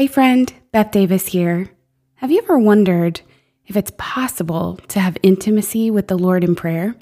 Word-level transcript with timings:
Hey, 0.00 0.06
friend, 0.06 0.50
Beth 0.72 0.92
Davis 0.92 1.26
here. 1.26 1.72
Have 2.14 2.30
you 2.30 2.38
ever 2.38 2.58
wondered 2.58 3.20
if 3.66 3.76
it's 3.76 3.92
possible 3.98 4.78
to 4.88 4.98
have 4.98 5.18
intimacy 5.22 5.90
with 5.90 6.08
the 6.08 6.16
Lord 6.16 6.42
in 6.42 6.54
prayer? 6.54 6.94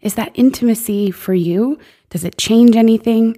Is 0.00 0.16
that 0.16 0.32
intimacy 0.34 1.12
for 1.12 1.32
you? 1.32 1.78
Does 2.10 2.24
it 2.24 2.36
change 2.36 2.74
anything? 2.74 3.36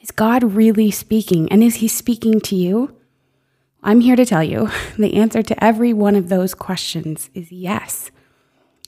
Is 0.00 0.10
God 0.10 0.42
really 0.42 0.90
speaking? 0.90 1.52
And 1.52 1.62
is 1.62 1.74
He 1.74 1.86
speaking 1.86 2.40
to 2.40 2.56
you? 2.56 2.96
I'm 3.82 4.00
here 4.00 4.16
to 4.16 4.24
tell 4.24 4.42
you 4.42 4.70
the 4.98 5.16
answer 5.16 5.42
to 5.42 5.62
every 5.62 5.92
one 5.92 6.16
of 6.16 6.30
those 6.30 6.54
questions 6.54 7.28
is 7.34 7.52
yes. 7.52 8.10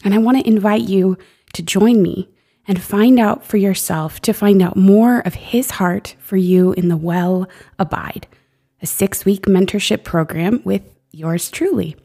And 0.03 0.15
I 0.15 0.19
want 0.19 0.39
to 0.39 0.49
invite 0.49 0.89
you 0.89 1.19
to 1.53 1.63
join 1.63 2.01
me 2.01 2.31
and 2.67 2.81
find 2.81 3.21
out 3.21 3.45
for 3.45 3.59
yourself, 3.59 4.19
to 4.21 4.33
find 4.33 4.63
out 4.63 4.77
more 4.77 5.19
of 5.27 5.35
His 5.35 5.73
heart 5.73 6.17
for 6.21 6.39
you 6.39 6.73
in 6.73 6.89
the 6.89 6.97
Well 6.97 7.47
Abide 7.79 8.27
a 8.83 8.87
six 8.87 9.25
week 9.25 9.43
mentorship 9.47 10.05
program 10.05 10.61
with 10.65 10.83
yours 11.11 11.51
truly. 11.51 11.97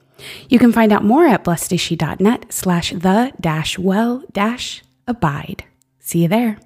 You 0.49 0.59
can 0.59 0.71
find 0.71 0.91
out 0.91 1.03
more 1.03 1.25
at 1.25 1.43
blessedshe.net 1.43 2.53
slash 2.53 2.91
the 2.91 3.31
dash 3.39 3.77
well 3.77 4.23
dash 4.31 4.84
abide. 5.07 5.65
See 5.99 6.23
you 6.23 6.27
there. 6.27 6.59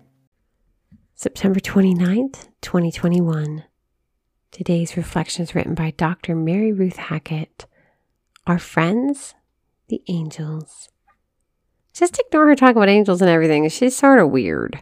September 1.16 1.60
29th, 1.60 2.50
2021. 2.62 3.64
Today's 4.52 4.98
reflection 4.98 5.44
is 5.44 5.56
written 5.56 5.74
by 5.74 5.92
Dr. 5.92 6.36
Mary 6.36 6.72
Ruth 6.72 6.98
Hackett. 6.98 7.66
Our 8.46 8.60
friends, 8.60 9.34
the 9.88 10.02
angels. 10.08 10.90
Just 11.94 12.20
ignore 12.20 12.48
her 12.48 12.56
talk 12.56 12.76
about 12.76 12.90
angels 12.90 13.22
and 13.22 13.30
everything. 13.30 13.68
She's 13.70 13.96
sort 13.96 14.20
of 14.20 14.30
weird. 14.30 14.82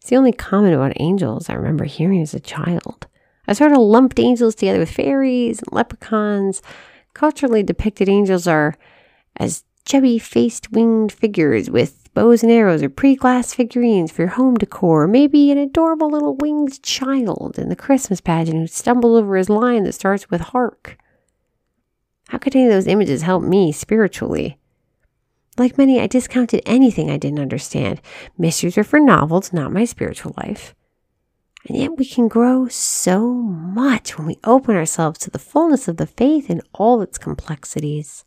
It's 0.00 0.10
the 0.10 0.16
only 0.16 0.32
comment 0.32 0.74
about 0.74 0.92
angels 0.96 1.48
I 1.48 1.54
remember 1.54 1.84
hearing 1.84 2.22
as 2.22 2.34
a 2.34 2.40
child. 2.40 3.07
I 3.48 3.54
sort 3.54 3.72
of 3.72 3.78
lumped 3.78 4.20
angels 4.20 4.54
together 4.54 4.78
with 4.78 4.90
fairies 4.90 5.60
and 5.60 5.72
leprechauns. 5.72 6.60
Culturally 7.14 7.62
depicted 7.62 8.08
angels 8.08 8.46
are 8.46 8.76
as 9.36 9.64
chubby 9.86 10.18
faced 10.18 10.70
winged 10.70 11.10
figures 11.10 11.70
with 11.70 12.12
bows 12.12 12.42
and 12.42 12.52
arrows 12.52 12.82
or 12.82 12.90
pretty 12.90 13.16
glass 13.16 13.54
figurines 13.54 14.12
for 14.12 14.22
your 14.22 14.32
home 14.32 14.56
decor, 14.56 15.04
or 15.04 15.08
maybe 15.08 15.50
an 15.50 15.56
adorable 15.56 16.10
little 16.10 16.36
winged 16.36 16.82
child 16.82 17.58
in 17.58 17.70
the 17.70 17.76
Christmas 17.76 18.20
pageant 18.20 18.58
who 18.58 18.66
stumbled 18.66 19.16
over 19.16 19.36
his 19.36 19.48
line 19.48 19.84
that 19.84 19.94
starts 19.94 20.28
with 20.28 20.40
hark. 20.42 20.98
How 22.28 22.36
could 22.36 22.54
any 22.54 22.66
of 22.66 22.70
those 22.70 22.86
images 22.86 23.22
help 23.22 23.42
me 23.42 23.72
spiritually? 23.72 24.58
Like 25.56 25.78
many, 25.78 25.98
I 26.00 26.06
discounted 26.06 26.60
anything 26.66 27.10
I 27.10 27.16
didn't 27.16 27.40
understand. 27.40 28.02
Mysteries 28.36 28.76
are 28.76 28.84
for 28.84 29.00
novels, 29.00 29.52
not 29.52 29.72
my 29.72 29.86
spiritual 29.86 30.34
life. 30.36 30.74
And 31.68 31.76
yet 31.76 31.98
we 31.98 32.06
can 32.06 32.28
grow 32.28 32.66
so 32.68 33.30
much 33.30 34.16
when 34.16 34.26
we 34.26 34.38
open 34.42 34.74
ourselves 34.74 35.18
to 35.20 35.30
the 35.30 35.38
fullness 35.38 35.86
of 35.86 35.98
the 35.98 36.06
faith 36.06 36.48
in 36.48 36.62
all 36.72 37.02
its 37.02 37.18
complexities. 37.18 38.24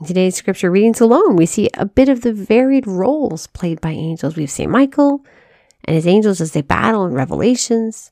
In 0.00 0.06
today's 0.06 0.34
scripture 0.34 0.70
readings 0.70 1.00
alone, 1.00 1.36
we 1.36 1.46
see 1.46 1.70
a 1.74 1.86
bit 1.86 2.08
of 2.08 2.22
the 2.22 2.32
varied 2.32 2.86
roles 2.86 3.46
played 3.46 3.80
by 3.80 3.92
angels. 3.92 4.34
We 4.34 4.42
have 4.42 4.50
St. 4.50 4.70
Michael 4.70 5.24
and 5.84 5.94
his 5.94 6.06
angels 6.06 6.40
as 6.40 6.50
they 6.50 6.62
battle 6.62 7.06
in 7.06 7.14
Revelations. 7.14 8.10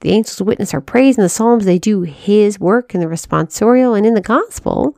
The 0.00 0.10
angels 0.10 0.40
witness 0.40 0.72
our 0.72 0.80
praise 0.80 1.18
in 1.18 1.24
the 1.24 1.28
Psalms. 1.28 1.64
They 1.64 1.80
do 1.80 2.02
his 2.02 2.60
work 2.60 2.94
in 2.94 3.00
the 3.00 3.06
responsorial. 3.06 3.96
And 3.96 4.06
in 4.06 4.14
the 4.14 4.20
gospel, 4.20 4.96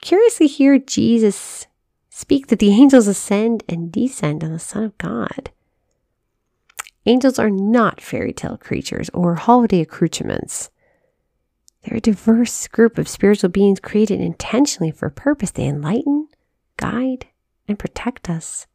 curiously 0.00 0.46
hear 0.46 0.78
Jesus 0.78 1.66
speak 2.08 2.46
that 2.46 2.60
the 2.60 2.70
angels 2.70 3.06
ascend 3.06 3.62
and 3.68 3.92
descend 3.92 4.42
on 4.42 4.52
the 4.52 4.58
Son 4.58 4.84
of 4.84 4.96
God. 4.96 5.50
Angels 7.08 7.38
are 7.38 7.48
not 7.48 8.02
fairy 8.02 8.34
tale 8.34 8.58
creatures 8.58 9.08
or 9.14 9.36
holiday 9.36 9.80
accoutrements. 9.80 10.68
They're 11.82 11.96
a 11.96 12.02
diverse 12.02 12.68
group 12.68 12.98
of 12.98 13.08
spiritual 13.08 13.48
beings 13.48 13.80
created 13.80 14.20
intentionally 14.20 14.90
for 14.90 15.06
a 15.06 15.10
purpose. 15.10 15.50
They 15.50 15.64
enlighten, 15.64 16.28
guide, 16.76 17.24
and 17.66 17.78
protect 17.78 18.28
us. 18.28 18.66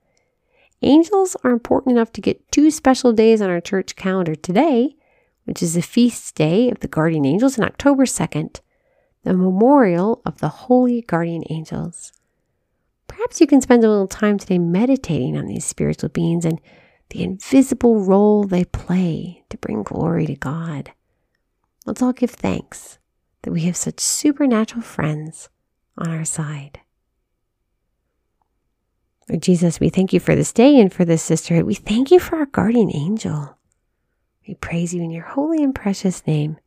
Angels 0.81 1.37
are 1.43 1.51
important 1.51 1.95
enough 1.95 2.11
to 2.13 2.21
get 2.21 2.51
two 2.51 2.71
special 2.71 3.13
days 3.13 3.39
on 3.39 3.51
our 3.51 3.61
church 3.61 3.95
calendar 3.95 4.33
today, 4.33 4.95
which 5.43 5.61
is 5.61 5.75
the 5.75 5.83
feast 5.83 6.33
day 6.33 6.71
of 6.71 6.79
the 6.79 6.87
guardian 6.87 7.25
angels, 7.25 7.59
and 7.59 7.67
October 7.67 8.05
2nd, 8.05 8.61
the 9.21 9.35
memorial 9.35 10.23
of 10.25 10.39
the 10.39 10.49
holy 10.49 11.03
guardian 11.03 11.43
angels. 11.51 12.11
Perhaps 13.07 13.39
you 13.39 13.45
can 13.45 13.61
spend 13.61 13.83
a 13.83 13.89
little 13.89 14.07
time 14.07 14.39
today 14.39 14.57
meditating 14.57 15.37
on 15.37 15.45
these 15.45 15.65
spiritual 15.65 16.09
beings 16.09 16.45
and 16.45 16.59
the 17.13 17.23
invisible 17.23 17.99
role 17.99 18.43
they 18.43 18.65
play 18.65 19.43
to 19.49 19.57
bring 19.57 19.83
glory 19.83 20.25
to 20.25 20.35
God. 20.35 20.91
Let's 21.85 22.01
all 22.01 22.11
give 22.11 22.31
thanks 22.31 22.97
that 23.43 23.51
we 23.51 23.61
have 23.61 23.77
such 23.77 23.99
supernatural 23.99 24.81
friends 24.81 25.49
on 25.95 26.09
our 26.09 26.25
side. 26.25 26.79
Lord 29.29 29.43
Jesus, 29.43 29.79
we 29.79 29.89
thank 29.89 30.11
you 30.11 30.19
for 30.19 30.35
this 30.35 30.51
day 30.51 30.79
and 30.79 30.91
for 30.91 31.05
this 31.05 31.21
sisterhood. 31.21 31.65
We 31.65 31.75
thank 31.75 32.09
you 32.09 32.19
for 32.19 32.37
our 32.37 32.47
guardian 32.47 32.89
angel. 32.93 33.59
We 34.47 34.55
praise 34.55 34.91
you 34.91 35.03
in 35.03 35.11
your 35.11 35.25
holy 35.25 35.63
and 35.63 35.73
precious 35.73 36.25
name. 36.25 36.57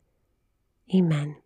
Amen. 0.94 1.36